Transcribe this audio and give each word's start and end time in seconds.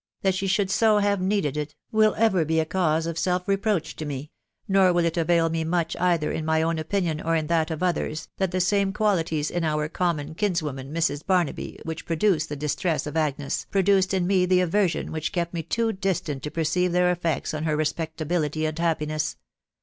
That 0.23 0.33
she 0.33 0.47
should 0.47 0.71
so 0.71 0.97
have 0.97 1.21
needed 1.21 1.55
it, 1.55 1.75
will 1.91 2.15
ever 2.17 2.43
be 2.43 2.59
a 2.59 2.65
cause 2.65 3.05
q€ 3.05 3.05
D 3.05 3.11
D 3.11 3.21
402 3.21 3.21
THE 3.21 3.21
WIDOW 3.21 3.21
BABNABY. 3.21 3.23
self 3.23 3.47
reproach 3.47 3.95
to 3.97 4.05
me: 4.05 4.31
nor 4.67 4.93
will 4.93 5.05
it 5.05 5.15
avail 5.15 5.49
me 5.49 5.63
much, 5.63 5.95
either 5.97 6.31
in 6.31 6.43
my 6.43 6.63
own 6.63 6.79
opinion 6.79 7.21
or 7.21 7.35
in 7.35 7.45
that 7.45 7.69
of 7.69 7.83
others, 7.83 8.27
that 8.37 8.49
the 8.49 8.59
same 8.59 8.93
qualities 8.93 9.51
in 9.51 9.63
our 9.63 9.87
common 9.87 10.33
kinswoman, 10.33 10.91
Mrs. 10.91 11.23
Barnaby, 11.23 11.79
which 11.83 12.07
produced 12.07 12.49
the 12.49 12.55
dis 12.55 12.73
tress 12.73 13.05
of 13.05 13.15
Agnes, 13.15 13.67
produced 13.69 14.11
in 14.15 14.25
me 14.25 14.47
the 14.47 14.61
aversion 14.61 15.11
which 15.11 15.31
kept 15.31 15.53
me 15.53 15.61
too 15.61 15.93
distant 15.93 16.41
to 16.41 16.49
perceive 16.49 16.93
their 16.93 17.11
effects 17.11 17.53
on 17.53 17.65
her 17.65 17.77
respectability 17.77 18.65
and 18.65 18.79
happiness. 18.79 19.35